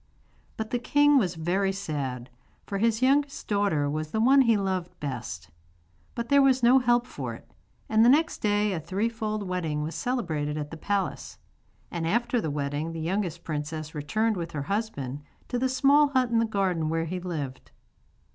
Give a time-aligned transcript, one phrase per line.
[0.57, 2.31] But the king was very sad,
[2.65, 5.51] for his youngest daughter was the one he loved best.
[6.15, 7.51] But there was no help for it;
[7.87, 11.37] and the next day a threefold wedding was celebrated at the palace,
[11.91, 16.31] and after the wedding the youngest princess returned with her husband to the small hut
[16.31, 17.69] in the garden where he lived.